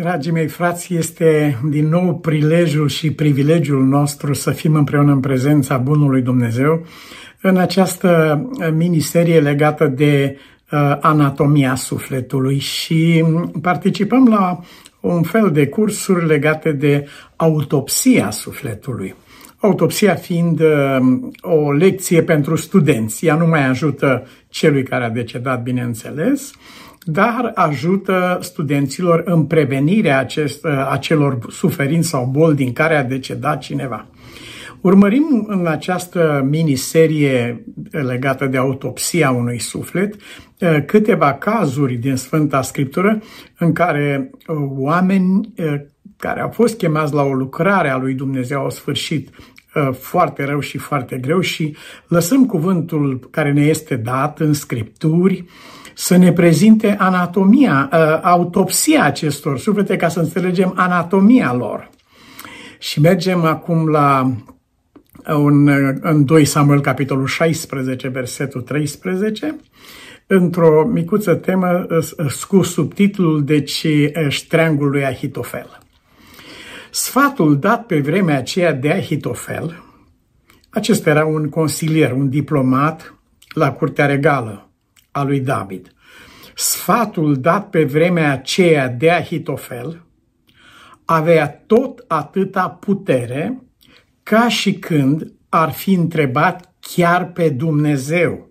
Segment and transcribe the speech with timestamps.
[0.00, 5.76] Dragii mei frați, este din nou prilejul și privilegiul nostru să fim împreună în prezența
[5.76, 6.86] Bunului Dumnezeu
[7.40, 8.40] în această
[8.74, 10.38] miniserie legată de
[10.72, 13.24] uh, anatomia sufletului și
[13.62, 14.60] participăm la
[15.00, 17.06] un fel de cursuri legate de
[17.36, 19.14] autopsia sufletului.
[19.58, 20.98] Autopsia fiind uh,
[21.40, 23.26] o lecție pentru studenți.
[23.26, 26.52] Ea nu mai ajută celui care a decedat, bineînțeles,
[27.04, 34.06] dar ajută studenților în prevenirea acest, acelor suferinți sau bolți din care a decedat cineva.
[34.80, 40.14] Urmărim în această miniserie legată de autopsia unui suflet
[40.86, 43.22] câteva cazuri din Sfânta Scriptură
[43.58, 44.30] în care
[44.78, 45.54] oameni
[46.16, 49.28] care au fost chemați la o lucrare a lui Dumnezeu au sfârșit
[49.92, 51.76] foarte rău și foarte greu și
[52.08, 55.44] lăsăm cuvântul care ne este dat în Scripturi
[56.00, 61.90] să ne prezinte anatomia, uh, autopsia acestor suflete ca să înțelegem anatomia lor.
[62.78, 64.32] Și mergem acum la
[65.26, 65.68] un,
[66.00, 69.56] în 2 Samuel, capitolul 16, versetul 13,
[70.26, 73.86] într-o micuță temă uh, cu subtitlul Deci
[74.28, 75.78] ștreangul lui Ahitofel.
[76.90, 79.82] Sfatul dat pe vremea aceea de Ahitofel,
[80.70, 83.14] acesta era un consilier, un diplomat
[83.54, 84.69] la curtea regală,
[85.10, 85.92] a lui David.
[86.54, 90.04] Sfatul dat pe vremea aceea de Ahitofel
[91.04, 93.62] avea tot atâta putere
[94.22, 98.50] ca și când ar fi întrebat chiar pe Dumnezeu.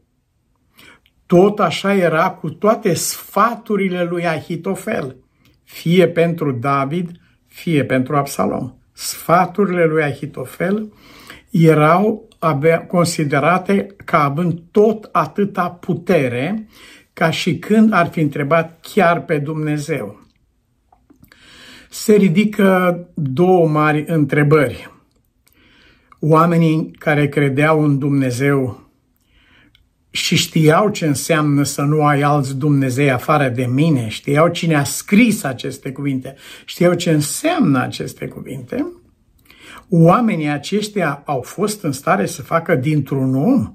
[1.26, 5.16] Tot așa era cu toate sfaturile lui Ahitofel,
[5.64, 7.12] fie pentru David,
[7.48, 8.74] fie pentru Absalom.
[8.92, 10.94] Sfaturile lui Ahitofel
[11.52, 16.68] erau avea, considerate ca având tot atâta putere
[17.14, 20.20] ca și când ar fi întrebat chiar pe Dumnezeu.
[21.90, 24.92] Se ridică două mari întrebări.
[26.20, 28.90] Oamenii care credeau în Dumnezeu
[30.10, 34.84] și știau ce înseamnă să nu ai alți Dumnezei afară de mine, știau cine a
[34.84, 36.36] scris aceste cuvinte,
[36.66, 38.92] știau ce înseamnă aceste cuvinte,
[39.90, 43.74] oamenii aceștia au fost în stare să facă dintr-un om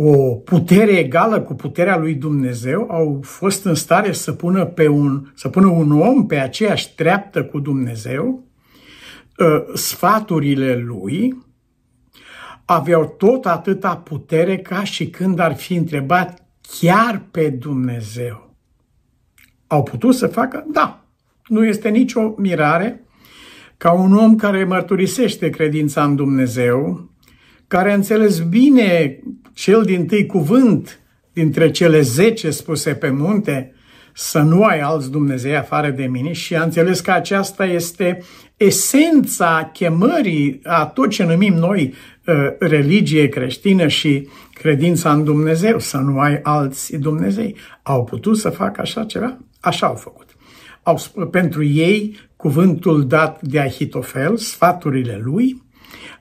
[0.00, 5.32] o putere egală cu puterea lui Dumnezeu, au fost în stare să pună, pe un,
[5.34, 8.46] să pună un om pe aceeași treaptă cu Dumnezeu,
[9.38, 11.46] ă, sfaturile lui
[12.64, 16.46] aveau tot atâta putere ca și când ar fi întrebat
[16.80, 18.56] chiar pe Dumnezeu.
[19.66, 20.66] Au putut să facă?
[20.72, 21.04] Da.
[21.46, 23.04] Nu este nicio mirare
[23.78, 27.10] ca un om care mărturisește credința în Dumnezeu,
[27.66, 29.18] care a înțeles bine
[29.52, 31.00] cel din tâi cuvânt
[31.32, 33.72] dintre cele zece spuse pe munte,
[34.14, 38.22] să nu ai alți Dumnezei afară de mine și a înțeles că aceasta este
[38.56, 41.94] esența chemării a tot ce numim noi
[42.26, 47.56] uh, religie creștină și credința în Dumnezeu, să nu ai alți Dumnezei.
[47.82, 49.38] Au putut să facă așa ceva?
[49.60, 50.26] Așa au făcut.
[50.82, 50.98] Au,
[51.30, 55.62] pentru ei, cuvântul dat de Ahitofel, sfaturile lui,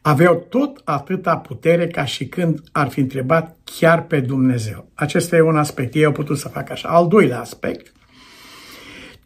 [0.02, 4.90] aveau tot atâta putere ca și când ar fi întrebat chiar pe Dumnezeu.
[4.94, 5.96] Acesta e un aspect.
[5.96, 6.90] Ei au putut să facă așa.
[6.90, 7.92] Al doilea aspect,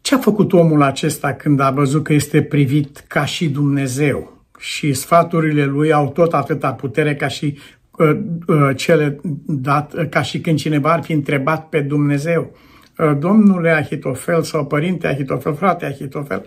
[0.00, 4.92] ce a făcut omul acesta când a văzut că este privit ca și Dumnezeu și
[4.92, 7.58] sfaturile lui au tot atâta putere ca și
[7.90, 12.56] uh, uh, cele dat, uh, ca și când cineva ar fi întrebat pe Dumnezeu?
[12.98, 16.46] Uh, domnule Ahitofel sau părinte Ahitofel, frate Ahitofel,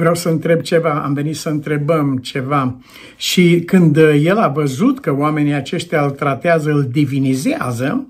[0.00, 2.76] vreau să întreb ceva, am venit să întrebăm ceva.
[3.16, 8.06] Și când el a văzut că oamenii aceștia îl tratează, îl divinizează,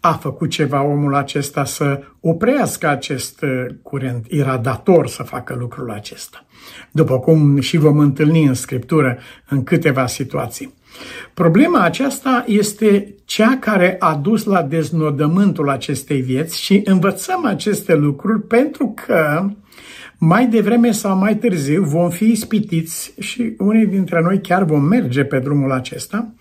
[0.00, 4.26] a făcut ceva omul acesta să oprească acest uh, curent.
[4.28, 6.44] Era dator să facă lucrul acesta.
[6.90, 10.74] După cum și vom întâlni în Scriptură în câteva situații.
[11.34, 18.42] Problema aceasta este cea care a dus la deznodământul acestei vieți și învățăm aceste lucruri
[18.42, 19.50] pentru că
[20.22, 25.24] mai devreme sau mai târziu vom fi ispitiți și unii dintre noi chiar vom merge
[25.24, 26.34] pe drumul acesta,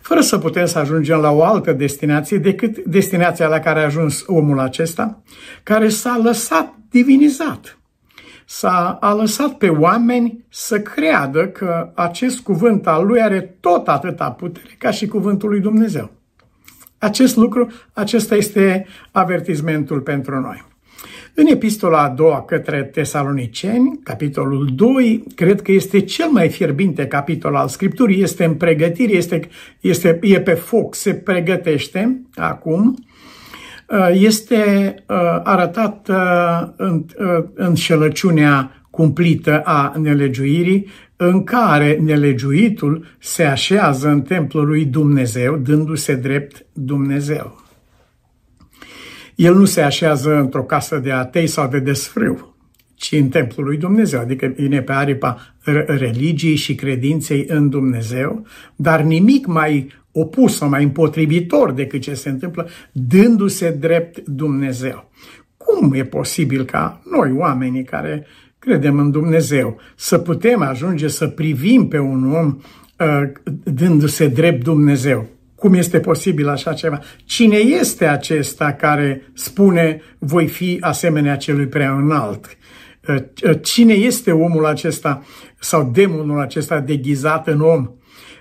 [0.00, 4.24] fără să putem să ajungem la o altă destinație decât destinația la care a ajuns
[4.26, 5.22] omul acesta,
[5.62, 7.78] care s-a lăsat divinizat.
[8.44, 14.30] S-a a lăsat pe oameni să creadă că acest cuvânt al lui are tot atâta
[14.30, 16.10] putere ca și cuvântul lui Dumnezeu.
[16.98, 20.74] Acest lucru, acesta este avertizmentul pentru noi.
[21.38, 27.54] În epistola a doua către tesaloniceni, capitolul 2, cred că este cel mai fierbinte capitol
[27.54, 29.48] al Scripturii, este în pregătire, este,
[29.80, 33.06] este, e pe foc, se pregătește acum.
[34.12, 34.94] este
[35.42, 36.10] arătat
[36.76, 37.04] în
[37.54, 40.86] înșelăciunea cumplită a nelegiuirii,
[41.16, 47.65] în care nelegiuitul se așează în templul lui Dumnezeu, dându-se drept Dumnezeu.
[49.36, 52.54] El nu se așează într-o casă de atei sau de desfrâu,
[52.94, 55.54] ci în templul lui Dumnezeu, adică vine pe aripa
[55.86, 58.46] religiei și credinței în Dumnezeu,
[58.76, 65.10] dar nimic mai opus sau mai împotrivitor decât ce se întâmplă, dându-se drept Dumnezeu.
[65.56, 68.26] Cum e posibil ca noi, oamenii care
[68.58, 72.58] credem în Dumnezeu, să putem ajunge să privim pe un om
[72.98, 73.32] uh,
[73.64, 75.26] dându-se drept Dumnezeu?
[75.56, 77.00] Cum este posibil așa ceva?
[77.24, 82.56] Cine este acesta care spune voi fi asemenea celui prea înalt?
[83.08, 85.22] Uh, uh, cine este omul acesta
[85.60, 87.90] sau demonul acesta deghizat în om?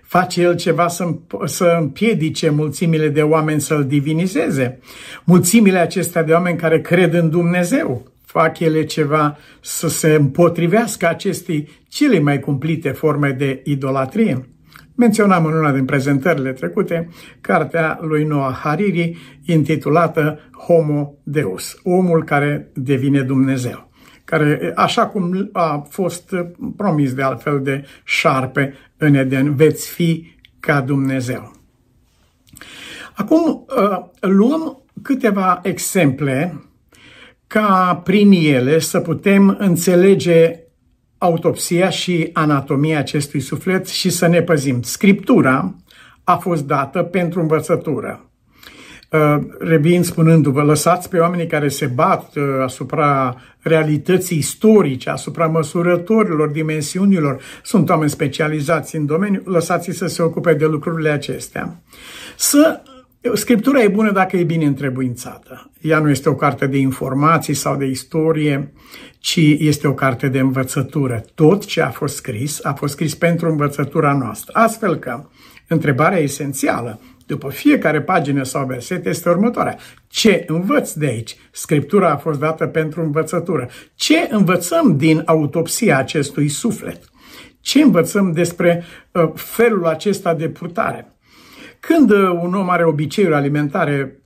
[0.03, 1.15] Face el ceva să,
[1.45, 4.79] să împiedice mulțimile de oameni să-l divinizeze?
[5.23, 8.11] Mulțimile acestea de oameni care cred în Dumnezeu?
[8.25, 14.54] Fac ele ceva să se împotrivească acestei cele mai cumplite forme de idolatrie?
[14.95, 17.09] Menționam în una din prezentările trecute
[17.41, 23.85] cartea lui Noah Hariri intitulată Homo Deus, omul care devine Dumnezeu
[24.25, 26.35] care, așa cum a fost
[26.75, 31.51] promis de altfel de șarpe în Eden, veți fi ca Dumnezeu.
[33.15, 36.63] Acum uh, luăm câteva exemple
[37.47, 40.59] ca prin ele să putem înțelege
[41.25, 44.81] autopsia și anatomia acestui suflet și să ne păzim.
[44.81, 45.75] Scriptura
[46.23, 48.29] a fost dată pentru învățătură.
[49.11, 56.49] Uh, revin spunându-vă, lăsați pe oamenii care se bat uh, asupra realității istorice, asupra măsurătorilor,
[56.49, 61.81] dimensiunilor, sunt oameni specializați în domeniu, lăsați-i să se ocupe de lucrurile acestea.
[62.35, 62.81] Să
[63.33, 65.71] Scriptura e bună dacă e bine întrebuințată.
[65.81, 68.73] Ea nu este o carte de informații sau de istorie,
[69.19, 71.23] ci este o carte de învățătură.
[71.35, 74.51] Tot ce a fost scris a fost scris pentru învățătura noastră.
[74.53, 75.27] Astfel că
[75.67, 79.77] întrebarea esențială după fiecare pagină sau verset este următoarea.
[80.07, 81.35] Ce învăț de aici?
[81.51, 83.69] Scriptura a fost dată pentru învățătură.
[83.95, 86.99] Ce învățăm din autopsia acestui suflet?
[87.61, 91.14] Ce învățăm despre uh, felul acesta de purtare?
[91.87, 94.19] Când uh, un om are obiceiuri alimentare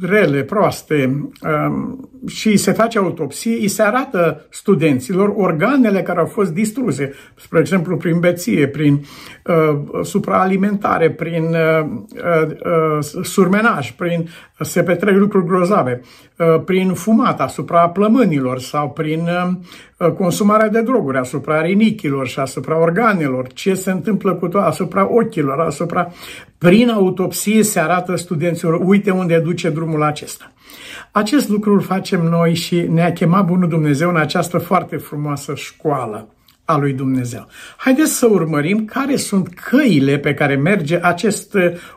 [0.00, 6.52] rele, proaste um, și se face autopsie, îi se arată studenților organele care au fost
[6.52, 9.04] distruse, spre exemplu prin beție, prin
[9.44, 11.86] uh, supraalimentare, prin uh,
[12.40, 14.28] uh, surmenaj, prin
[14.62, 16.00] se petrec lucruri grozave,
[16.36, 19.28] uh, prin fumat asupra plămânilor sau prin
[19.98, 25.08] uh, consumarea de droguri, asupra rinichilor și asupra organelor, ce se întâmplă cu tot, asupra
[25.14, 26.12] ochilor, asupra...
[26.58, 30.52] Prin autopsie se arată studenților, uite unde duce drumul acesta.
[31.10, 36.28] Acest lucru îl facem noi și ne-a chemat Bunul Dumnezeu în această foarte frumoasă școală
[36.72, 37.46] a lui Dumnezeu.
[37.76, 41.56] Haideți să urmărim care sunt căile pe care merge acest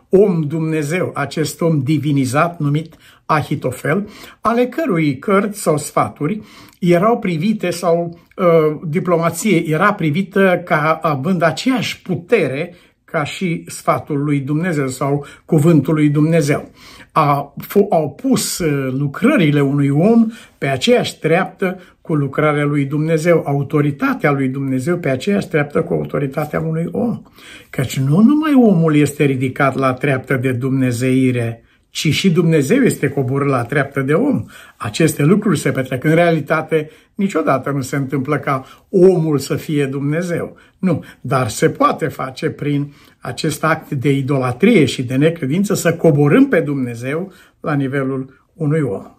[0.10, 2.96] om Dumnezeu, acest om divinizat numit
[3.26, 4.10] Ahitofel,
[4.42, 6.42] ale cărui cărți sau sfaturi
[6.80, 8.46] erau privite sau uh,
[8.88, 12.76] diplomație era privită ca având aceeași putere
[13.06, 16.70] ca și sfatul lui Dumnezeu sau cuvântul lui Dumnezeu.
[17.12, 17.54] A,
[17.90, 24.48] au pus uh, lucrările unui om pe aceeași treaptă cu lucrarea lui Dumnezeu, autoritatea lui
[24.48, 27.22] Dumnezeu pe aceeași treaptă cu autoritatea unui om.
[27.70, 33.48] Căci nu numai omul este ridicat la treaptă de dumnezeire, ci și Dumnezeu este coborât
[33.48, 34.46] la treaptă de om.
[34.78, 36.04] Aceste lucruri se petrec.
[36.04, 40.56] În realitate, niciodată nu se întâmplă ca omul să fie Dumnezeu.
[40.80, 46.48] Nu, dar se poate face prin acest act de idolatrie și de necredință să coborâm
[46.48, 49.15] pe Dumnezeu la nivelul unui om.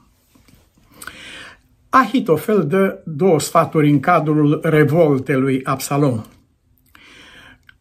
[1.96, 6.20] Ahitofel dă două sfaturi în cadrul revoltelui Absalom.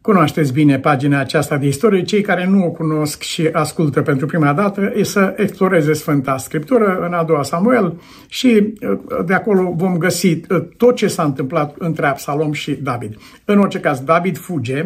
[0.00, 2.02] Cunoașteți bine pagina aceasta de istorie.
[2.02, 6.98] Cei care nu o cunosc și ascultă pentru prima dată e să exploreze Sfânta Scriptură
[7.06, 11.74] în a doua Samuel și uh, de acolo vom găsi uh, tot ce s-a întâmplat
[11.78, 13.16] între Absalom și David.
[13.44, 14.84] În orice caz, David fuge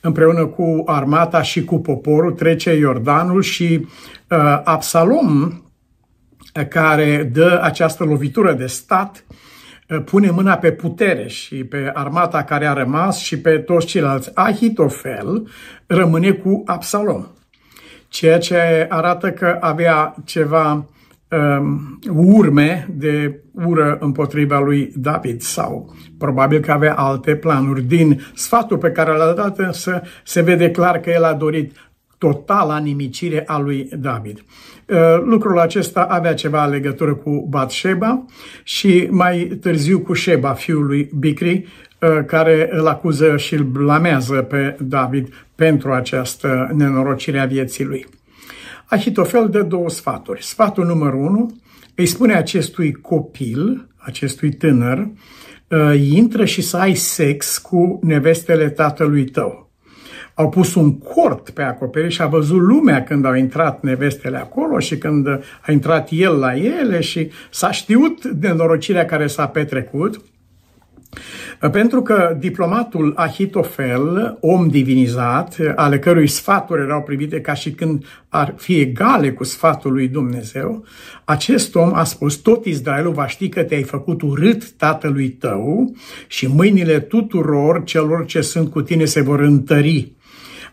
[0.00, 3.86] împreună cu armata și cu poporul, trece Iordanul și
[4.30, 5.52] uh, Absalom,
[6.68, 9.24] care dă această lovitură de stat,
[9.88, 14.30] uh, pune mâna pe putere și pe armata care a rămas și pe toți ceilalți.
[14.34, 15.48] Ahitofel
[15.86, 17.26] rămâne cu Absalom,
[18.08, 20.86] ceea ce arată că avea ceva
[21.28, 27.82] um, urme de ură împotriva lui David sau probabil că avea alte planuri.
[27.82, 31.72] Din sfatul pe care l-a dat însă se vede clar că el a dorit
[32.18, 34.44] totala nimicire a lui David.
[34.86, 38.24] Uh, lucrul acesta avea ceva legătură cu Batsheba
[38.62, 41.66] și mai târziu cu Sheba, fiul lui Bicri,
[42.00, 48.06] uh, care îl acuză și îl blamează pe David pentru această nenorocire a vieții lui.
[48.86, 50.44] Ahitofel dă două sfaturi.
[50.44, 51.56] Sfatul numărul unu
[51.94, 55.08] îi spune acestui copil, acestui tânăr,
[55.68, 59.67] uh, intră și să ai sex cu nevestele tatălui tău
[60.38, 64.78] au pus un cort pe acoperiș și a văzut lumea când au intrat nevestele acolo
[64.78, 65.26] și când
[65.60, 70.20] a intrat el la ele și s-a știut de norocirea care s-a petrecut.
[71.72, 78.54] Pentru că diplomatul Ahitofel, om divinizat, ale cărui sfaturi erau privite ca și când ar
[78.56, 80.84] fi egale cu sfatul lui Dumnezeu,
[81.24, 85.94] acest om a spus, tot Israelul va ști că te-ai făcut urât tatălui tău
[86.26, 90.16] și mâinile tuturor celor ce sunt cu tine se vor întări.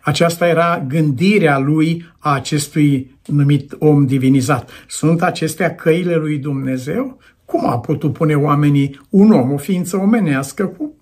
[0.05, 4.69] Aceasta era gândirea lui a acestui numit om divinizat.
[4.87, 7.17] Sunt acestea căile lui Dumnezeu?
[7.45, 10.93] Cum a putut pune oamenii, un om, o ființă omenească cu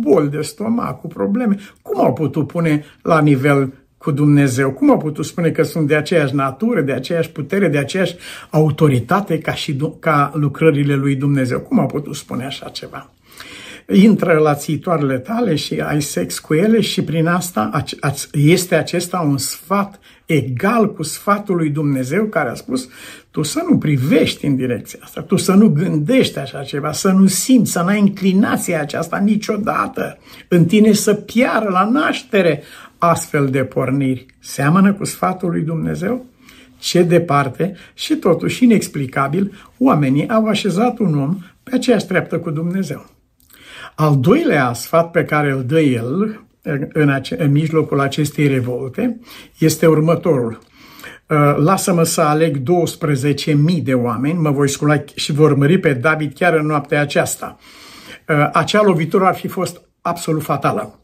[0.00, 4.70] bol de stomac, cu probleme, cum au putut pune la nivel cu Dumnezeu?
[4.70, 8.16] Cum au putut spune că sunt de aceeași natură, de aceeași putere, de aceeași
[8.50, 11.60] autoritate ca, și, ca lucrările lui Dumnezeu?
[11.60, 13.10] Cum au putut spune așa ceva?
[13.92, 17.84] Intră la țitoarele tale și ai sex cu ele și prin asta
[18.32, 22.88] este acesta un sfat egal cu sfatul lui Dumnezeu care a spus
[23.30, 27.26] tu să nu privești în direcția asta, tu să nu gândești așa ceva, să nu
[27.26, 30.18] simți, să n-ai inclinația aceasta niciodată
[30.48, 32.62] în tine să piară la naștere
[32.98, 34.26] astfel de porniri.
[34.38, 36.24] Seamănă cu sfatul lui Dumnezeu?
[36.78, 43.19] Ce departe și totuși inexplicabil, oamenii au așezat un om pe aceeași treaptă cu Dumnezeu.
[44.00, 46.40] Al doilea sfat pe care îl dă el
[46.92, 49.20] în, ace- în mijlocul acestei revolte
[49.58, 50.58] este următorul.
[51.26, 56.32] Uh, lasă-mă să aleg 12.000 de oameni, mă voi scula și vor mări pe David
[56.34, 57.58] chiar în noaptea aceasta.
[58.28, 60.98] Uh, acea lovitură ar fi fost absolut fatală.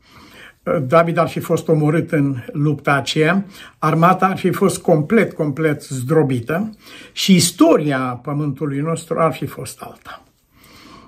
[0.63, 3.45] Uh, David ar fi fost omorât în lupta aceea,
[3.79, 6.77] armata ar fi fost complet, complet zdrobită
[7.13, 10.26] și istoria pământului nostru ar fi fost alta.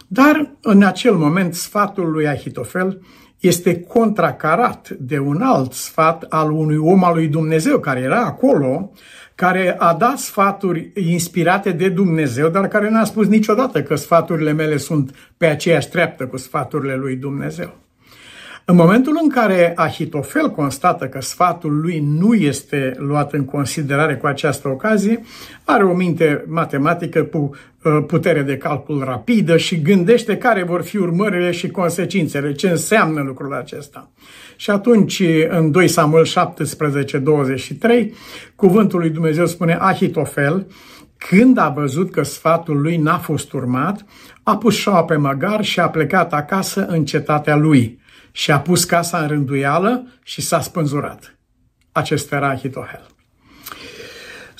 [0.09, 3.01] Dar în acel moment sfatul lui Ahitofel
[3.41, 8.93] este contracarat de un alt sfat al unui om al lui Dumnezeu care era acolo,
[9.35, 14.77] care a dat sfaturi inspirate de Dumnezeu, dar care n-a spus niciodată că sfaturile mele
[14.77, 17.77] sunt pe aceeași treaptă cu sfaturile lui Dumnezeu.
[18.71, 24.27] În momentul în care Ahitofel constată că sfatul lui nu este luat în considerare cu
[24.27, 25.21] această ocazie,
[25.65, 27.51] are o minte matematică cu uh,
[28.07, 33.55] putere de calcul rapidă și gândește care vor fi urmările și consecințele, ce înseamnă lucrul
[33.55, 34.11] acesta.
[34.57, 38.15] Și atunci, în 2 Samuel 17, 23,
[38.55, 40.67] cuvântul lui Dumnezeu spune Ahitofel,
[41.17, 44.05] când a văzut că sfatul lui n-a fost urmat,
[44.43, 48.01] a pus șaua pe măgar și a plecat acasă în cetatea lui
[48.33, 51.39] și a pus casa în rânduială și s-a spânzurat.
[51.93, 53.18] Acesta era Ahitohel.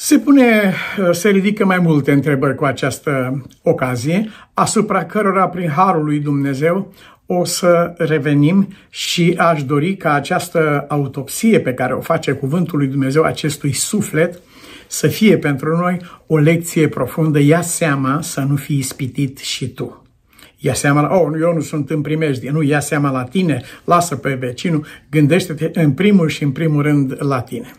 [0.01, 0.75] Se pune,
[1.11, 6.93] se ridică mai multe întrebări cu această ocazie, asupra cărora, prin Harul lui Dumnezeu,
[7.27, 12.87] o să revenim și aș dori ca această autopsie pe care o face Cuvântul lui
[12.87, 14.41] Dumnezeu acestui suflet
[14.87, 17.39] să fie pentru noi o lecție profundă.
[17.39, 20.07] Ia seama să nu fii ispitit și tu.
[20.59, 24.17] Ia seama la, oh, eu nu sunt în primejdie, nu, ia seama la tine, lasă
[24.17, 27.73] pe vecinul, gândește-te în primul și în primul rând la tine.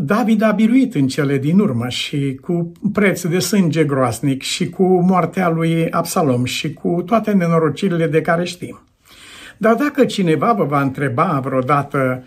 [0.00, 4.84] David a biruit în cele din urmă și cu preț de sânge groasnic și cu
[5.00, 8.80] moartea lui Absalom și cu toate nenorocirile de care știm.
[9.56, 12.24] Dar dacă cineva vă va întreba vreodată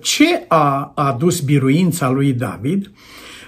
[0.00, 2.90] ce a adus biruința lui David,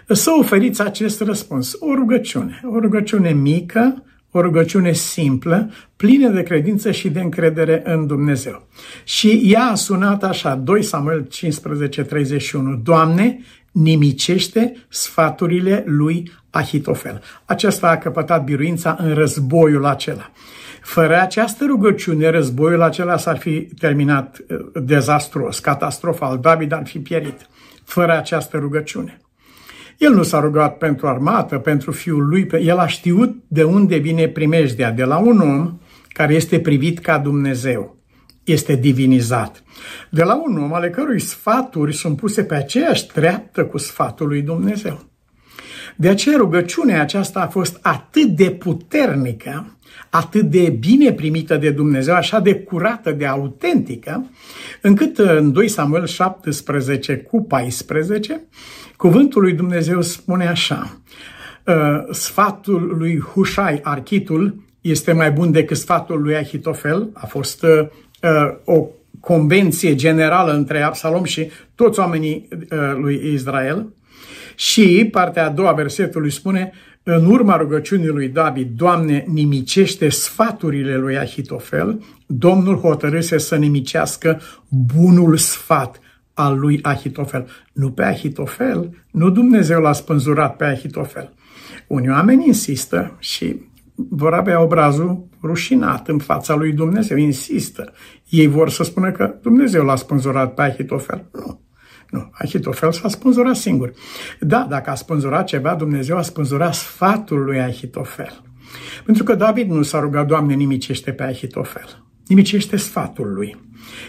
[0.08, 1.76] să oferiți acest răspuns.
[1.80, 2.60] O rugăciune.
[2.64, 8.66] O rugăciune mică, o rugăciune simplă, plină de credință și de încredere în Dumnezeu.
[9.04, 13.40] Și ea a sunat așa, 2 Samuel 15, 31, Doamne,
[13.72, 17.22] nimicește sfaturile lui Ahitofel.
[17.44, 20.30] Acesta a căpătat biruința în războiul acela.
[20.82, 26.38] Fără această rugăciune, războiul acela s-ar fi terminat uh, dezastruos, catastrofal.
[26.38, 27.46] David ar fi pierit
[27.84, 29.20] fără această rugăciune.
[29.98, 34.28] El nu s-a rugat pentru armată, pentru fiul lui, el a știut de unde vine
[34.28, 35.78] primejdea, de la un om
[36.08, 37.96] care este privit ca Dumnezeu,
[38.44, 39.62] este divinizat,
[40.10, 44.42] de la un om ale cărui sfaturi sunt puse pe aceeași treaptă cu sfatul lui
[44.42, 45.04] Dumnezeu.
[45.96, 49.76] De aceea rugăciunea aceasta a fost atât de puternică,
[50.10, 54.30] atât de bine primită de Dumnezeu, așa de curată, de autentică,
[54.82, 58.40] încât în 2 Samuel 17 cu 14,
[58.98, 61.00] cuvântul lui Dumnezeu spune așa,
[61.66, 67.90] ă, sfatul lui Hushai, architul, este mai bun decât sfatul lui Ahitofel, a fost ă,
[68.64, 68.86] o
[69.20, 73.92] convenție generală între Absalom și toți oamenii ă, lui Israel.
[74.54, 81.18] Și partea a doua versetului spune, în urma rugăciunii lui David, Doamne, nimicește sfaturile lui
[81.18, 86.00] Ahitofel, Domnul hotărâse să nimicească bunul sfat
[86.38, 87.48] al lui Ahitofel.
[87.72, 91.32] Nu pe Ahitofel, nu Dumnezeu l-a spânzurat pe Ahitofel.
[91.86, 93.60] Unii oameni insistă și
[93.94, 97.92] vor avea obrazul rușinat în fața lui Dumnezeu, insistă.
[98.28, 101.28] Ei vor să spună că Dumnezeu l-a spânzurat pe Ahitofel.
[101.32, 101.60] Nu.
[102.10, 103.92] Nu, Ahitofel s-a spânzurat singur.
[104.40, 108.42] Da, dacă a spânzurat ceva, Dumnezeu a spânzurat sfatul lui Ahitofel.
[109.04, 112.07] Pentru că David nu s-a rugat, Doamne, nimicește pe Ahitofel.
[112.28, 113.56] Nimicește sfatul lui.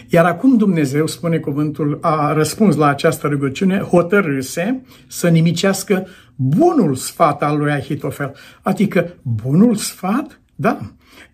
[0.08, 7.42] Iar acum Dumnezeu, spune cuvântul, a răspuns la această rugăciune, hotărâse să nimicească bunul sfat
[7.42, 8.34] al lui Ahitofel.
[8.62, 10.40] Adică bunul sfat?
[10.54, 10.78] Da.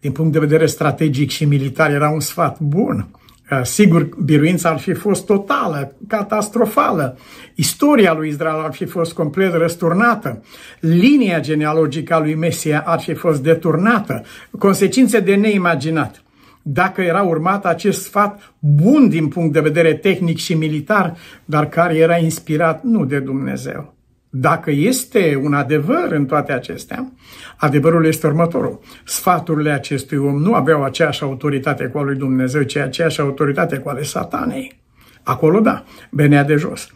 [0.01, 3.09] Din punct de vedere strategic și militar era un sfat bun.
[3.51, 7.19] Uh, sigur, biruința ar fi fost totală, catastrofală.
[7.55, 10.43] Istoria lui Israel ar fi fost complet răsturnată.
[10.81, 14.23] Linia genealogică a lui Mesia ar fi fost deturnată.
[14.59, 16.23] Consecințe de neimaginat.
[16.69, 21.97] Dacă era urmat acest sfat bun din punct de vedere tehnic și militar, dar care
[21.97, 23.95] era inspirat nu de Dumnezeu,
[24.31, 27.13] dacă este un adevăr în toate acestea,
[27.57, 28.81] adevărul este următorul.
[29.05, 33.89] Sfaturile acestui om nu aveau aceeași autoritate cu a lui Dumnezeu, ci aceeași autoritate cu
[33.89, 34.81] ale satanei.
[35.23, 36.89] Acolo da, venea de jos.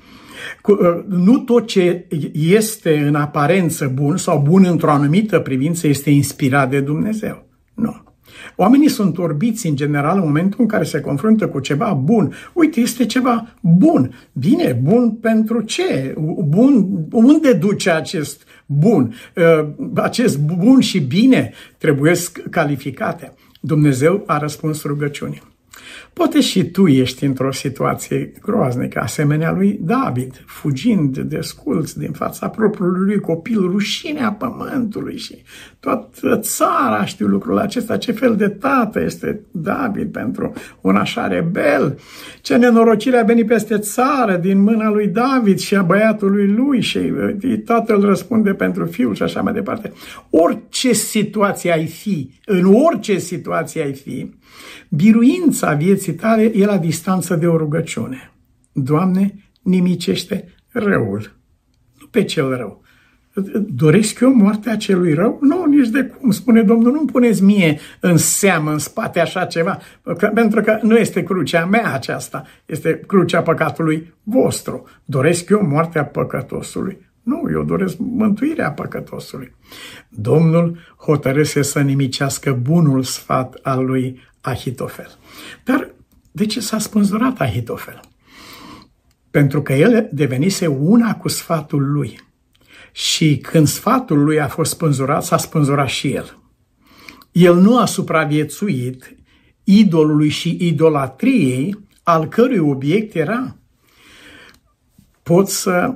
[0.67, 6.71] Uh, nu tot ce este în aparență bun sau bun într-o anumită privință este inspirat
[6.71, 7.47] de Dumnezeu.
[7.75, 8.10] Nu.
[8.61, 12.33] Oamenii sunt orbiți în general în momentul în care se confruntă cu ceva bun.
[12.52, 14.12] Uite, este ceva bun.
[14.33, 16.14] Bine, bun pentru ce?
[16.45, 19.14] Bun, unde duce acest bun?
[19.37, 22.14] Uh, acest bun și bine trebuie
[22.50, 23.33] calificate.
[23.61, 25.43] Dumnezeu a răspuns rugăciunii.
[26.12, 32.49] Poate și tu ești într-o situație groaznică, asemenea lui David, fugind de sculți din fața
[32.49, 35.42] propriului lui copil, rușinea pământului și
[35.81, 37.97] toată țara știu lucrul acesta.
[37.97, 41.99] Ce fel de tată este David pentru un așa rebel?
[42.40, 46.99] Ce nenorocire a venit peste țară din mâna lui David și a băiatului lui și
[46.99, 49.93] uh, tatăl răspunde pentru fiul și așa mai departe.
[50.31, 54.38] Orice situație ai fi, în orice situație ai fi,
[54.93, 58.33] Biruința vieții tale e la distanță de o rugăciune.
[58.73, 61.37] Doamne, nimicește răul,
[62.01, 62.83] nu pe cel rău.
[63.69, 65.38] Doresc eu moartea celui rău?
[65.40, 66.31] Nu, nici de cum.
[66.31, 69.79] Spune Domnul, nu puneți mie în seamă, în spate așa ceva,
[70.35, 74.88] pentru că nu este crucea mea aceasta, este crucea păcatului vostru.
[75.05, 77.09] Doresc eu moartea păcătosului?
[77.23, 79.55] Nu, eu doresc mântuirea păcătosului.
[80.09, 85.19] Domnul hotărâse să nimicească bunul sfat al lui Ahitofel.
[85.64, 85.90] Dar
[86.31, 88.01] de ce s-a spânzurat Ahitofel?
[89.31, 92.21] Pentru că el devenise una cu sfatul lui.
[92.92, 96.38] Și când sfatul lui a fost spânzurat, s-a spânzurat și el.
[97.33, 99.16] El nu a supraviețuit
[99.64, 103.57] idolului și idolatriei al cărui obiect era.
[105.22, 105.94] Pot să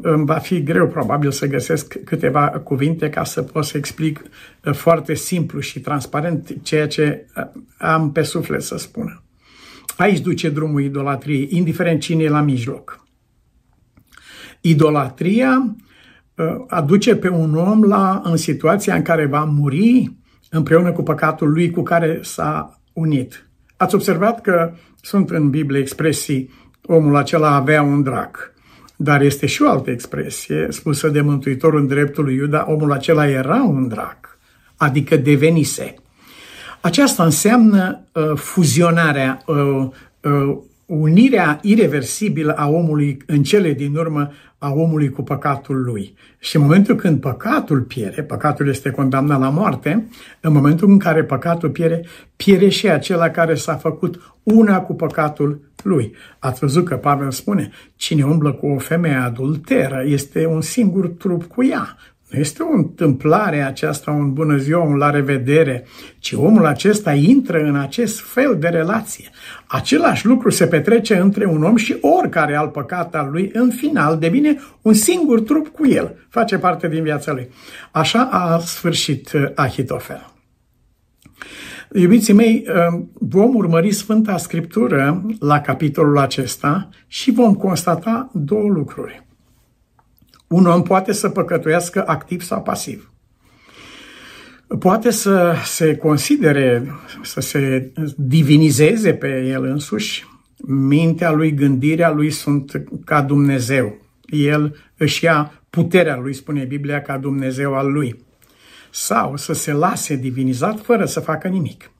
[0.00, 4.22] îmi va fi greu probabil să găsesc câteva cuvinte ca să pot să explic
[4.64, 7.44] uh, foarte simplu și transparent ceea ce uh,
[7.78, 9.22] am pe suflet să spun.
[9.96, 13.05] Aici duce drumul idolatriei, indiferent cine e la mijloc.
[14.68, 15.76] Idolatria
[16.34, 20.16] uh, aduce pe un om la, în situația în care va muri
[20.50, 23.48] împreună cu păcatul lui cu care s-a unit.
[23.76, 26.50] Ați observat că sunt în Biblie expresii
[26.86, 28.54] omul acela avea un drac
[28.96, 33.28] dar este și o altă expresie spusă de Mântuitorul în dreptul lui Iuda, omul acela
[33.28, 34.38] era un drac,
[34.76, 35.94] adică devenise.
[36.80, 39.88] Aceasta înseamnă uh, fuzionarea, uh,
[40.20, 46.14] uh, unirea irreversibilă a omului în cele din urmă a omului cu păcatul lui.
[46.38, 50.08] Și în momentul când păcatul piere, păcatul este condamnat la moarte,
[50.40, 55.60] în momentul în care păcatul piere, piere și acela care s-a făcut una cu păcatul
[55.82, 56.14] lui.
[56.38, 61.44] Ați văzut că Pavel spune, cine umblă cu o femeie adulteră este un singur trup
[61.44, 61.96] cu ea.
[62.36, 65.84] Nu este o întâmplare aceasta, un bună ziua, un la revedere,
[66.18, 69.30] ci omul acesta intră în acest fel de relație.
[69.66, 74.18] Același lucru se petrece între un om și oricare alt păcat al lui, în final
[74.18, 77.48] devine un singur trup cu el, face parte din viața lui.
[77.90, 80.32] Așa a sfârșit uh, Ahitofel.
[81.92, 89.25] Iubiții mei, uh, vom urmări Sfânta Scriptură la capitolul acesta și vom constata două lucruri.
[90.48, 93.10] Un om poate să păcătuiască activ sau pasiv.
[94.78, 100.24] Poate să se considere, să se divinizeze pe el însuși.
[100.66, 103.96] Mintea lui, gândirea lui sunt ca Dumnezeu.
[104.26, 108.24] El își ia puterea lui, spune Biblia, ca Dumnezeu al lui.
[108.90, 111.90] Sau să se lase divinizat fără să facă nimic.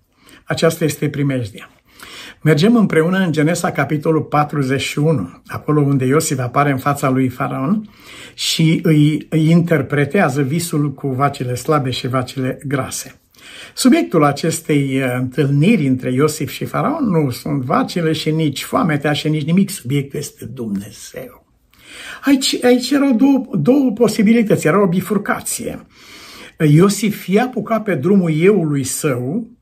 [0.45, 1.71] Aceasta este primejdia.
[2.43, 7.89] Mergem împreună în Genesa, capitolul 41, acolo unde Iosif apare în fața lui Faraon
[8.35, 13.21] și îi, îi interpretează visul cu vacile slabe și vacile grase.
[13.75, 19.29] Subiectul acestei uh, întâlniri între Iosif și Faraon nu sunt vacile și nici foametea și
[19.29, 19.71] nici nimic.
[19.71, 21.47] Subiectul este Dumnezeu.
[22.25, 25.87] Aici, aici erau două, două posibilități, era o bifurcație.
[26.59, 29.56] Iosif fie apuca pe drumul eului său, Uh,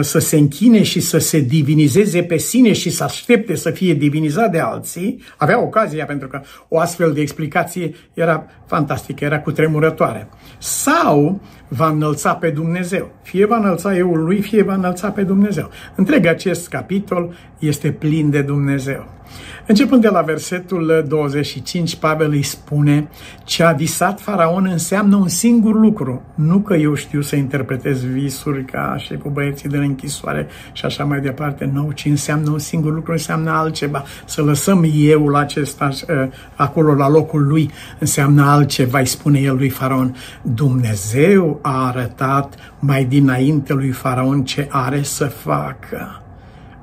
[0.00, 4.50] să se închine și să se divinizeze pe sine și să aștepte să fie divinizat
[4.50, 10.28] de alții, avea ocazia pentru că o astfel de explicație era fantastică, era cutremurătoare.
[10.58, 13.10] Sau va înălța pe Dumnezeu.
[13.22, 15.70] Fie va înălța euul lui, fie va înălța pe Dumnezeu.
[15.94, 19.08] Întreg acest capitol este plin de Dumnezeu.
[19.70, 23.08] Începând de la versetul 25, Pavel îi spune
[23.44, 26.22] ce a visat faraon înseamnă un singur lucru.
[26.34, 31.04] Nu că eu știu să interpretez visuri ca și cu băieții de închisoare și așa
[31.04, 31.70] mai departe.
[31.72, 34.04] Nu, ci înseamnă un singur lucru, înseamnă altceva.
[34.24, 39.68] Să lăsăm euul acesta ă, acolo la locul lui înseamnă altceva, îi spune el lui
[39.68, 40.16] faraon.
[40.42, 46.22] Dumnezeu a arătat mai dinainte lui faraon ce are să facă.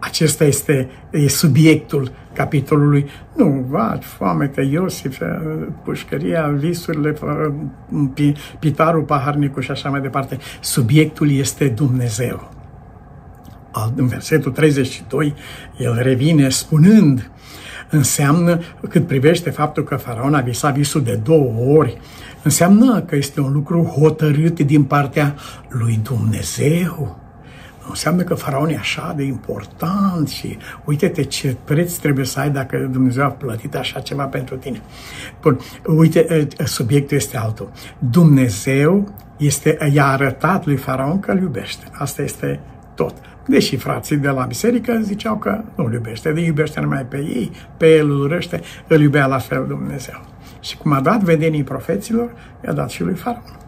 [0.06, 3.10] Acesta este e subiectul capitolului.
[3.36, 5.22] Nu, va, foamete, Iosif,
[5.84, 7.16] pușcăria, visurile,
[8.60, 10.38] pitarul, paharnicul și așa mai departe.
[10.60, 12.52] Subiectul este Dumnezeu.
[13.96, 15.34] În versetul 32,
[15.78, 17.32] el revine spunând,
[17.90, 21.98] înseamnă, cât privește faptul că faraon a visat visul de două ori,
[22.44, 25.36] înseamnă că este un lucru hotărât din partea
[25.70, 27.25] lui Dumnezeu
[27.90, 32.78] înseamnă că faraon e așa de important și uite-te ce preț trebuie să ai dacă
[32.92, 34.82] Dumnezeu a plătit așa ceva pentru tine.
[35.42, 37.72] Bun, uite, subiectul este altul.
[38.00, 41.86] Dumnezeu este, i-a arătat lui faraon că îl iubește.
[41.92, 42.60] Asta este
[42.96, 43.16] tot.
[43.48, 47.52] Deși frații de la biserică ziceau că nu îl iubește, de iubește numai pe ei,
[47.78, 50.26] pe el îl urăște, îl iubea la fel Dumnezeu.
[50.60, 52.34] Și cum a dat vedenii profeților,
[52.66, 53.65] i-a dat și lui faraon.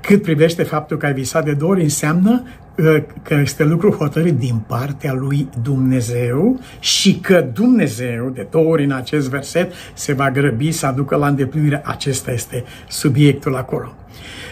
[0.00, 2.42] Cât privește faptul că ai visat de două ori, înseamnă
[2.76, 8.84] uh, că este lucru hotărât din partea lui Dumnezeu și că Dumnezeu, de două ori
[8.84, 11.82] în acest verset, se va grăbi să aducă la îndeplinire.
[11.84, 13.94] Acesta este subiectul acolo.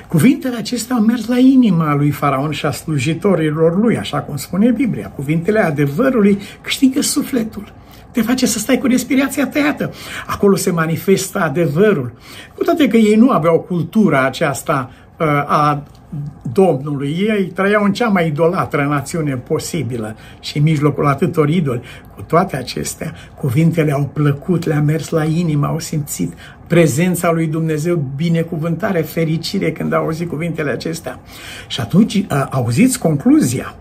[0.08, 4.70] Cuvintele acestea au mers la inima lui Faraon și a slujitorilor lui, așa cum spune
[4.70, 5.08] Biblia.
[5.08, 7.72] Cuvintele adevărului câștigă sufletul
[8.12, 9.92] te face să stai cu respirația tăiată.
[10.26, 12.12] Acolo se manifestă adevărul.
[12.54, 15.09] Cu toate că ei nu aveau cultura aceasta uh,
[15.46, 15.82] a
[16.52, 17.16] Domnului.
[17.28, 21.82] Ei trăiau în cea mai idolatră națiune posibilă și în mijlocul atâtor idoli.
[22.20, 26.32] Cu toate acestea, cuvintele au plăcut, le-a mers la inimă, au simțit
[26.66, 31.20] prezența lui Dumnezeu, binecuvântare, fericire când au auzit cuvintele acestea.
[31.68, 33.74] Și atunci auziți concluzia.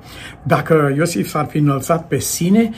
[0.43, 2.69] Dacă Iosif s-ar fi înălțat pe sine,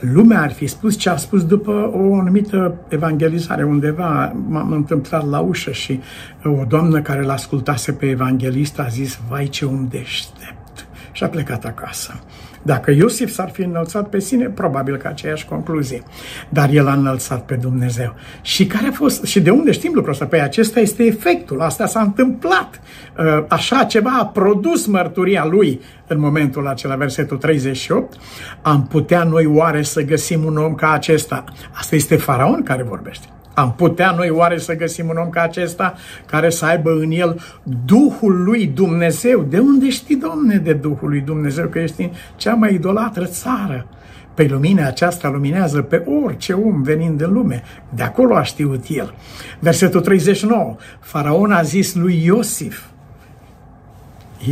[0.00, 3.64] lumea ar fi spus ce a spus după o anumită evangelizare.
[3.64, 6.00] Undeva m-am întâmplat la ușă și
[6.44, 10.86] o doamnă care l-ascultase pe evanghelist a zis, vai ce un deștept.
[11.12, 12.20] Și a plecat acasă.
[12.62, 16.02] Dacă Iosif s-ar fi înălțat pe sine, probabil că aceeași concluzie.
[16.48, 18.14] Dar el a înălțat pe Dumnezeu.
[18.42, 20.26] Și care a fost, și de unde știm lucrul ăsta?
[20.26, 22.80] Păi acesta este efectul, asta s-a întâmplat.
[23.18, 28.16] Uh, așa ceva a produs mărturia lui în momentul acela, versetul 38.
[28.62, 31.44] Am putea noi oare să găsim un om ca acesta?
[31.72, 33.26] Asta este faraon care vorbește.
[33.54, 35.94] Am putea noi oare să găsim un om ca acesta
[36.26, 37.40] care să aibă în el
[37.84, 39.42] Duhul lui Dumnezeu?
[39.42, 41.66] De unde știi, Domne, de Duhul lui Dumnezeu?
[41.66, 43.86] Că ești în cea mai idolatră țară.
[44.34, 47.62] Pe lumina aceasta luminează pe orice om venind în lume.
[47.88, 49.14] De acolo a știut el.
[49.58, 50.76] Versetul 39.
[51.00, 52.82] Faraon a zis lui Iosif.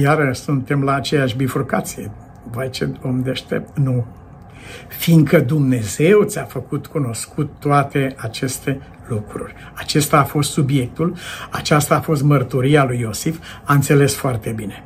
[0.02, 2.10] Iar suntem la aceeași bifurcație.
[2.50, 3.78] Vai ce om deștept.
[3.78, 4.06] Nu,
[4.88, 9.54] fiindcă Dumnezeu ți-a făcut cunoscut toate aceste lucruri.
[9.74, 11.16] Acesta a fost subiectul,
[11.50, 14.84] aceasta a fost mărturia lui Iosif, a înțeles foarte bine.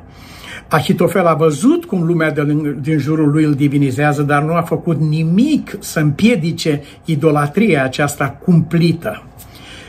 [0.67, 4.99] Ahitofel a văzut cum lumea din, din jurul lui îl divinizează, dar nu a făcut
[4.99, 9.23] nimic să împiedice idolatria aceasta cumplită.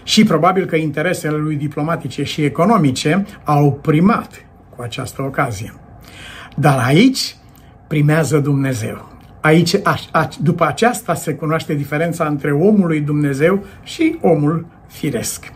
[0.03, 4.47] Și probabil că interesele lui diplomatice și economice au primat
[4.77, 5.75] cu această ocazie.
[6.57, 7.37] Dar aici
[7.87, 9.16] primează Dumnezeu.
[9.47, 15.53] Aici, aș, aș, după aceasta se cunoaște diferența între omul lui Dumnezeu și omul firesc.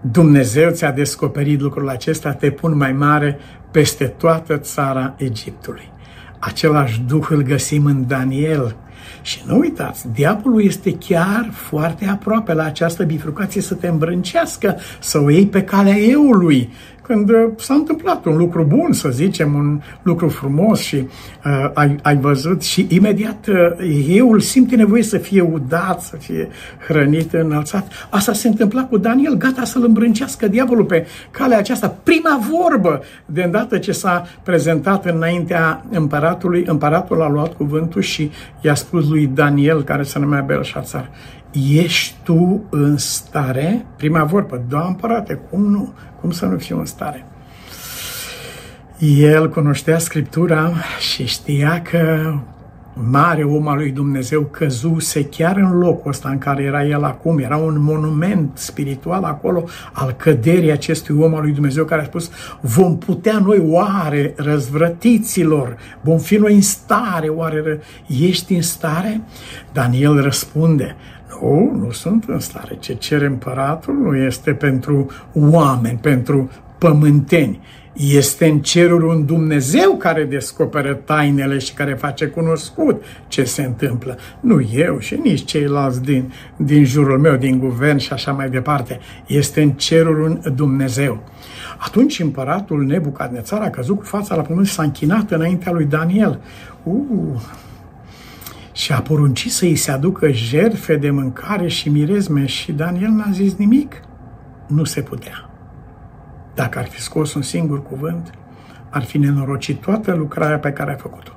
[0.00, 3.38] Dumnezeu ți-a descoperit lucrul acesta, te pun mai mare
[3.70, 5.92] peste toată țara Egiptului.
[6.38, 8.76] Același Duh îl găsim în Daniel.
[9.22, 15.18] Și nu uitați, diavolul este chiar foarte aproape la această bifurcație să te îmbrâncească, să
[15.18, 16.72] o iei pe calea eului,
[17.02, 21.96] când uh, s-a întâmplat un lucru bun, să zicem, un lucru frumos și uh, ai,
[22.02, 26.48] ai văzut și imediat uh, eu îl simte nevoie să fie udat, să fie
[26.86, 28.08] hrănit, înălțat.
[28.10, 31.96] Asta se întâmpla cu Daniel, gata să-l îmbrâncească diavolul pe calea aceasta.
[32.02, 38.74] Prima vorbă, de îndată ce s-a prezentat înaintea împăratului, împăratul a luat cuvântul și i-a
[38.74, 41.10] spus lui Daniel, care se numea Belșațar,
[41.52, 43.86] ești tu în stare?
[43.96, 45.92] Prima vorbă, da, împărate, cum nu?
[46.20, 47.26] Cum să nu fiu în stare?
[48.98, 50.72] El cunoștea Scriptura
[51.12, 52.34] și știa că
[52.94, 57.38] mare om al lui Dumnezeu căzuse chiar în locul ăsta în care era el acum.
[57.38, 62.30] Era un monument spiritual acolo al căderii acestui om al lui Dumnezeu care a spus
[62.60, 69.20] vom putea noi oare răzvrătiților, vom fi noi în stare, oare ești în stare?
[69.72, 70.96] Daniel răspunde,
[71.40, 72.76] nu, nu sunt în stare.
[72.80, 77.60] Ce cere împăratul nu este pentru oameni, pentru pământeni.
[77.92, 84.16] Este în cerul un Dumnezeu care descoperă tainele și care face cunoscut ce se întâmplă.
[84.40, 89.00] Nu eu și nici ceilalți din, din jurul meu, din guvern și așa mai departe.
[89.26, 91.22] Este în cerul un Dumnezeu.
[91.78, 96.40] Atunci împăratul Nebucadnețar a căzut cu fața la pământ și s-a închinat înaintea lui Daniel.
[96.82, 96.94] Uh,
[98.82, 103.30] și a poruncit să îi se aducă jerfe de mâncare și mirezme și Daniel n-a
[103.32, 104.00] zis nimic.
[104.68, 105.50] Nu se putea.
[106.54, 108.30] Dacă ar fi scos un singur cuvânt,
[108.90, 111.32] ar fi nenorocit toată lucrarea pe care a făcut-o.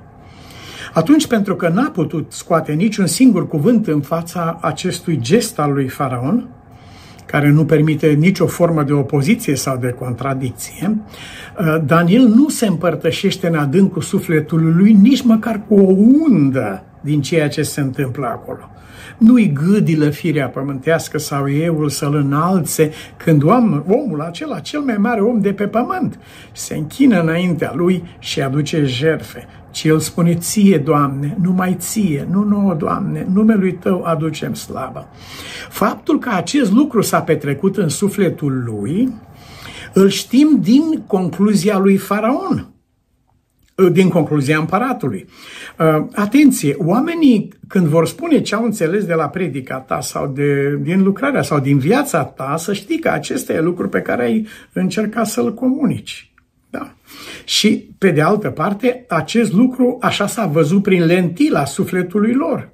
[0.92, 5.88] Atunci, pentru că n-a putut scoate niciun singur cuvânt în fața acestui gest al lui
[5.88, 6.48] Faraon,
[7.26, 10.98] care nu permite nicio formă de opoziție sau de contradicție,
[11.84, 15.92] Daniel nu se împărtășește în adâncul sufletului lui nici măcar cu o
[16.28, 18.70] undă din ceea ce se întâmplă acolo.
[19.18, 25.20] Nu-i gâdilă firea pământească sau euul să-l înalțe când om, omul acela, cel mai mare
[25.20, 26.18] om de pe pământ,
[26.52, 29.46] se închină înaintea lui și aduce jerfe.
[29.70, 35.08] ci el spune ție, Doamne, numai ție, nu nouă, Doamne, numelui Tău aducem slavă.
[35.68, 39.12] Faptul că acest lucru s-a petrecut în sufletul lui,
[39.92, 42.75] îl știm din concluzia lui Faraon
[43.92, 45.26] din concluzia împăratului.
[45.78, 50.76] Uh, atenție, oamenii când vor spune ce au înțeles de la predica ta sau de,
[50.82, 54.46] din lucrarea sau din viața ta, să știi că acesta e lucru pe care ai
[54.72, 56.30] încercat să-l comunici.
[56.70, 56.94] Da.
[57.44, 62.70] Și, pe de altă parte, acest lucru așa s-a văzut prin lentila sufletului lor.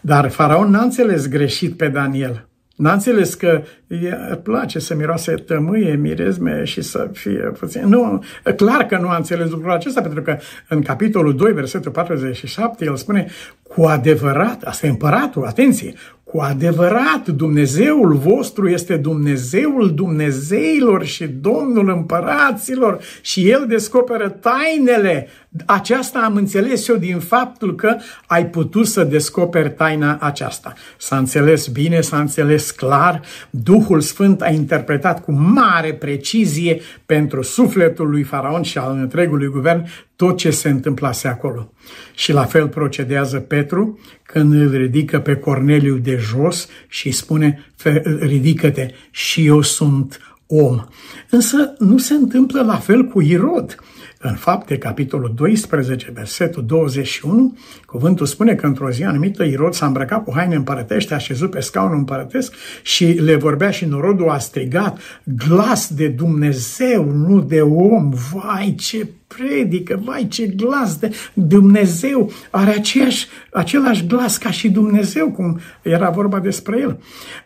[0.00, 2.49] Dar faraon n-a înțeles greșit pe Daniel.
[2.80, 4.08] N-a înțeles că îi
[4.42, 7.88] place să miroase tămâie, mirezme și să fie puțin...
[7.88, 8.24] Nu,
[8.56, 10.36] clar că nu a înțeles lucrul acesta, pentru că
[10.68, 13.26] în capitolul 2, versetul 47, el spune
[13.62, 15.94] cu adevărat, asta e împăratul, atenție,
[16.30, 25.28] cu adevărat, Dumnezeul vostru este Dumnezeul Dumnezeilor și Domnul împăraților și El descoperă tainele.
[25.66, 30.72] Aceasta am înțeles eu din faptul că ai putut să descoperi taina aceasta.
[30.98, 38.10] S-a înțeles bine, s-a înțeles clar, Duhul Sfânt a interpretat cu mare precizie pentru sufletul
[38.10, 39.86] lui Faraon și al întregului guvern
[40.20, 41.72] tot ce se întâmplase acolo.
[42.14, 47.72] Și la fel procedează Petru când îl ridică pe Corneliu de jos și îi spune,
[48.20, 50.84] ridică-te și eu sunt om.
[51.30, 53.76] Însă nu se întâmplă la fel cu Irod.
[54.22, 57.56] În fapte, capitolul 12, versetul 21,
[57.86, 61.60] cuvântul spune că într-o zi anumită Irod s-a îmbrăcat cu haine împărătește, a șezut pe
[61.60, 68.10] scaunul împărătesc și le vorbea și norodul a strigat, glas de Dumnezeu, nu de om,
[68.32, 75.30] vai ce predică, vai ce glas de Dumnezeu, are aceeași, același glas ca și Dumnezeu,
[75.30, 77.00] cum era vorba despre el.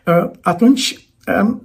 [0.05, 1.04] Uh, atunci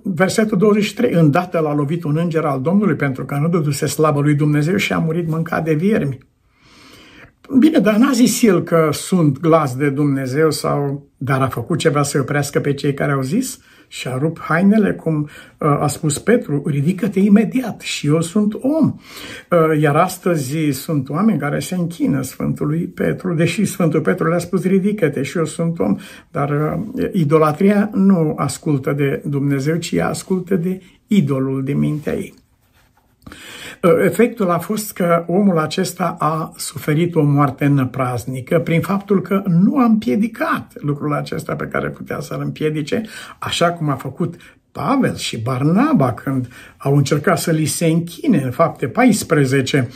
[0.03, 1.13] Versetul 23.
[1.13, 4.93] Îndată l-a lovit un înger al Domnului pentru că nu dăduse slavă lui Dumnezeu și
[4.93, 6.19] a murit mâncat de viermi.
[7.59, 12.03] Bine, dar n-a zis el că sunt glas de Dumnezeu sau dar a făcut ceva
[12.03, 16.19] să oprească pe cei care au zis și a rupt hainele, cum uh, a spus
[16.19, 18.95] Petru, ridică-te imediat și eu sunt om.
[19.51, 24.65] Uh, iar astăzi sunt oameni care se închină Sfântului Petru, deși Sfântul Petru le-a spus
[24.65, 25.97] ridică-te și eu sunt om,
[26.31, 32.35] dar uh, idolatria nu ascultă de Dumnezeu, ci ascultă de idolul de mintea ei.
[33.83, 39.43] Ă, efectul a fost că omul acesta a suferit o moarte năpraznică prin faptul că
[39.47, 43.03] nu a împiedicat lucrul acesta pe care putea să-l împiedice,
[43.39, 44.35] așa cum a făcut
[44.73, 49.89] Pavel și Barnaba când au încercat să li se închine în fapte 14,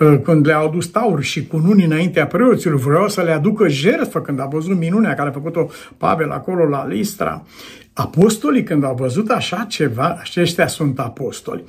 [0.00, 4.20] ă, când le-au adus taur și cu unii înaintea preoților, vreau să le aducă jertfă
[4.20, 7.42] când a văzut minunea care a făcut-o Pavel acolo la Listra.
[7.94, 11.64] Apostolii, când au văzut așa ceva, aceștia sunt apostoli.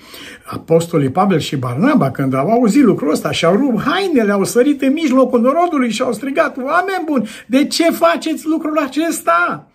[0.45, 4.81] Apostolii Pavel și Barnaba, când au auzit lucrul ăsta și au rupt hainele, au sărit
[4.81, 9.67] în mijlocul norodului și au strigat, oameni buni, de ce faceți lucrul acesta?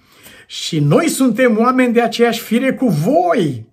[0.46, 3.66] Și noi suntem oameni de aceeași fire cu voi.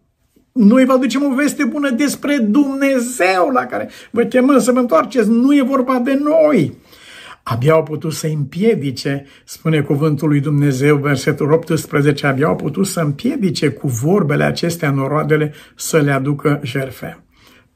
[0.51, 5.29] Noi vă aducem o veste bună despre Dumnezeu la care vă chemăm să vă întoarceți.
[5.29, 6.73] Nu e vorba de noi.
[7.47, 12.99] Abia au putut să împiedice, spune cuvântul lui Dumnezeu, versetul 18, abia au putut să
[12.99, 17.23] împiedice cu vorbele acestea noroadele să le aducă jerfe.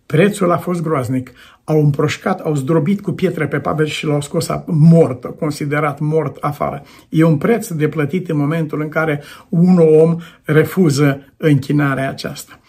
[0.06, 1.32] Prețul a fost groaznic.
[1.64, 6.84] Au împroșcat, au zdrobit cu pietre pe Pavel și l-au scos mort, considerat mort afară.
[7.10, 12.60] E un preț de plătit în momentul în care un om refuză închinarea aceasta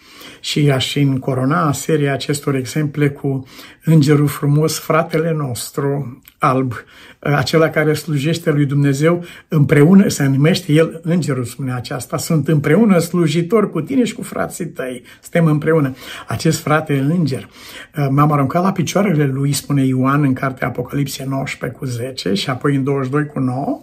[0.41, 3.47] și aș încorona seria acestor exemple cu
[3.83, 6.73] îngerul frumos, fratele nostru, alb,
[7.19, 13.69] acela care slujește lui Dumnezeu împreună, se numește el îngerul, spune aceasta, sunt împreună slujitori
[13.69, 15.95] cu tine și cu frații tăi, suntem împreună.
[16.27, 17.49] Acest frate înger
[18.09, 22.75] m-am aruncat la picioarele lui, spune Ioan în cartea Apocalipsie 19 cu 10 și apoi
[22.75, 23.81] în 22 cu 9,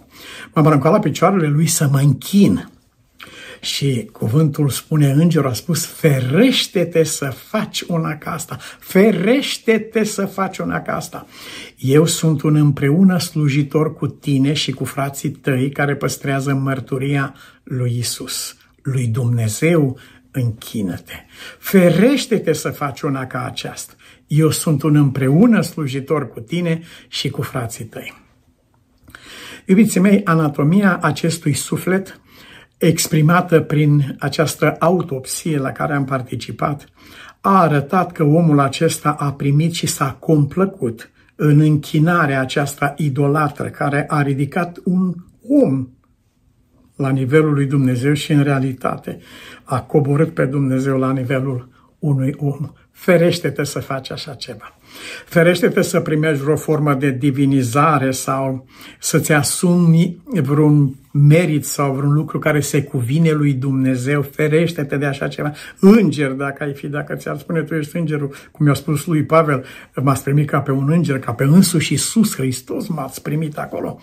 [0.53, 2.69] m-am aruncat la picioarele lui să mă închin
[3.61, 10.57] și cuvântul spune, îngerul a spus, ferește-te să faci una ca asta, ferește-te să faci
[10.57, 11.27] una ca asta.
[11.77, 17.97] Eu sunt un împreună slujitor cu tine și cu frații tăi care păstrează mărturia lui
[17.97, 19.99] Isus, lui Dumnezeu,
[20.31, 21.13] închină-te.
[21.59, 23.93] Ferește-te să faci una ca aceasta.
[24.27, 28.13] Eu sunt un împreună slujitor cu tine și cu frații tăi.
[29.65, 32.19] Iubiții mei, anatomia acestui suflet
[32.79, 36.85] exprimată prin această autopsie la care am participat,
[37.41, 44.05] a arătat că omul acesta a primit și s-a complăcut în închinarea aceasta idolatră care
[44.07, 45.13] a ridicat un
[45.47, 45.87] om
[46.95, 49.19] la nivelul lui Dumnezeu și în realitate
[49.63, 52.71] a coborât pe Dumnezeu la nivelul unui om.
[52.91, 54.78] Ferește-te să faci așa ceva.
[55.25, 58.65] Ferește-te să primești vreo formă de divinizare sau
[58.99, 65.27] să-ți asumi vreun merit sau vreun lucru care se cuvine lui Dumnezeu, ferește-te de așa
[65.27, 65.51] ceva.
[65.79, 69.65] Înger, dacă ai fi, dacă ți-ar spune tu ești îngerul, cum i-a spus lui Pavel,
[70.01, 73.99] m-ați primit ca pe un înger, ca pe însuși Iisus Hristos m-ați primit acolo.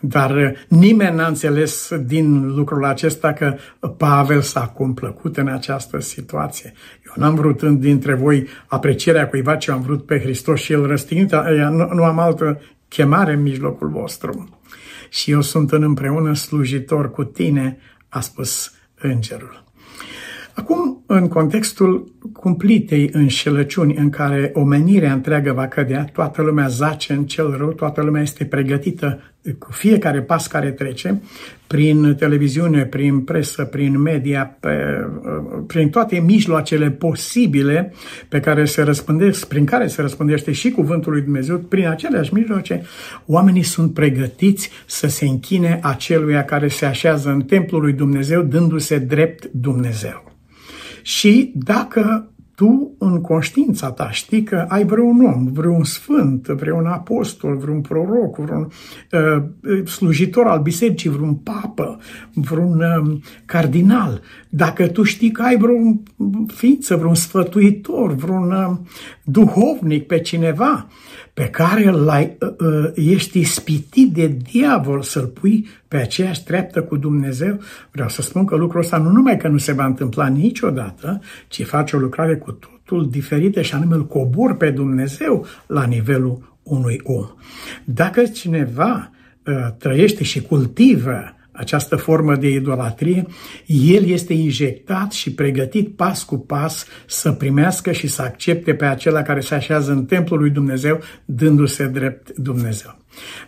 [0.00, 3.56] Dar uh, nimeni n-a înțeles din lucrul acesta că
[3.96, 6.72] Pavel s-a complăcut în această situație.
[7.16, 11.32] Eu n-am vrut dintre voi aprecierea cuiva ce am vrut pe Hristos și El răstignit,
[11.70, 14.60] nu, nu am altă chemare în mijlocul vostru
[15.10, 19.64] și eu sunt în împreună slujitor cu tine, a spus îngerul.
[20.54, 27.24] Acum, în contextul cumplitei înșelăciuni în care omenirea întreagă va cădea, toată lumea zace în
[27.24, 29.20] cel rău, toată lumea este pregătită
[29.58, 31.22] cu fiecare pas care trece,
[31.66, 34.70] prin televiziune, prin presă, prin media, pe,
[35.66, 37.92] prin toate mijloacele posibile
[38.28, 42.82] pe care se răspândesc, prin care se răspândește și cuvântul lui Dumnezeu, prin aceleași mijloace,
[43.26, 48.98] oamenii sunt pregătiți să se închine aceluia care se așează în templul lui Dumnezeu, dându-se
[48.98, 50.30] drept Dumnezeu.
[51.02, 57.56] Și dacă tu în conștiința ta știi că ai vreun om, vreun sfânt, vreun apostol,
[57.56, 58.68] vreun proroc, vreun
[59.12, 61.98] uh, slujitor al bisericii, vreun papă,
[62.34, 64.20] vreun uh, cardinal,
[64.52, 66.02] dacă tu știi că ai vreun
[66.46, 68.76] ființă, vreun sfătuitor, vreun uh,
[69.24, 70.88] duhovnic pe cineva
[71.34, 76.96] pe care l-ai, uh, uh, ești ispitit de diavol să-l pui pe aceeași treaptă cu
[76.96, 77.60] Dumnezeu,
[77.90, 81.64] vreau să spun că lucrul ăsta nu numai că nu se va întâmpla niciodată, ci
[81.64, 87.00] face o lucrare cu totul diferită și anume îl cobor pe Dumnezeu la nivelul unui
[87.04, 87.26] om.
[87.84, 89.10] Dacă cineva
[89.46, 93.26] uh, trăiește și cultivă această formă de idolatrie,
[93.66, 99.22] el este injectat și pregătit pas cu pas să primească și să accepte pe acela
[99.22, 102.98] care se așează în templul lui Dumnezeu, dându-se drept Dumnezeu.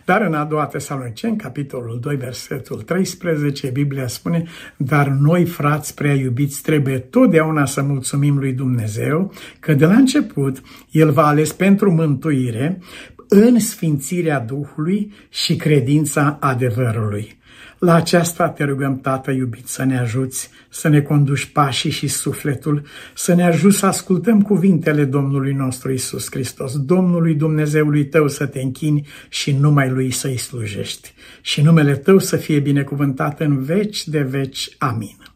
[0.05, 4.43] Dar în a doua Tesaloniceni, capitolul 2, versetul 13, Biblia spune,
[4.77, 10.61] dar noi, frați prea iubiți, trebuie totdeauna să mulțumim lui Dumnezeu, că de la început
[10.91, 12.79] El v-a ales pentru mântuire,
[13.27, 17.41] în sfințirea Duhului și credința adevărului.
[17.83, 22.85] La aceasta te rugăm, Tată iubit, să ne ajuți, să ne conduci pașii și sufletul,
[23.13, 28.61] să ne ajuți să ascultăm cuvintele Domnului nostru Isus Hristos, Domnului Dumnezeului tău să te
[28.61, 31.13] închini și numai Lui să-i slujești.
[31.41, 34.69] Și numele tău să fie binecuvântat în veci de veci.
[34.77, 35.32] Amin.